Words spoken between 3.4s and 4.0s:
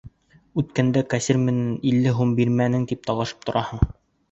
тораһың!